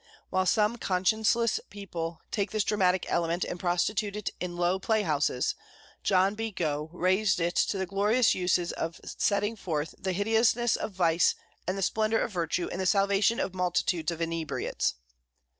While 0.31 0.47
some 0.47 0.77
conscienceless 0.79 1.59
people 1.69 2.21
take 2.31 2.49
this 2.49 2.63
dramatic 2.63 3.05
element 3.07 3.43
and 3.43 3.59
prostitute 3.59 4.15
it 4.15 4.31
in 4.39 4.55
low 4.57 4.79
play 4.79 5.03
houses, 5.03 5.53
John 6.01 6.33
B. 6.33 6.49
Gough 6.49 6.89
raised 6.91 7.39
it 7.39 7.55
to 7.55 7.77
the 7.77 7.85
glorious 7.85 8.33
uses 8.33 8.71
of 8.71 8.99
setting 9.03 9.55
forth 9.55 9.93
the 9.99 10.13
hideousness 10.13 10.75
of 10.75 10.93
vice 10.93 11.35
and 11.67 11.77
the 11.77 11.83
splendour 11.83 12.21
of 12.21 12.31
virtue 12.31 12.65
in 12.65 12.79
the 12.79 12.87
salvation 12.87 13.39
of 13.39 13.53
multitudes 13.53 14.09
of 14.09 14.21
inebriates. 14.21 14.95